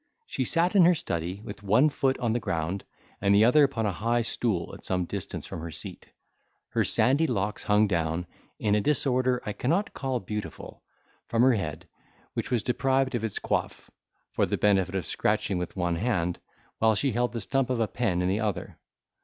[0.25, 2.85] She sat in her study, with one foot on the ground,
[3.21, 6.07] and the other upon a high stool at some distance from her seat;
[6.69, 8.25] her sandy locks hung down,
[8.57, 10.81] in a disorder I cannot call beautiful,
[11.27, 11.87] from her head,
[12.33, 13.91] which was deprived of its coif,
[14.31, 16.39] for the benefit of scratching with one hand,
[16.79, 18.79] while she held the stump of a pen in the other.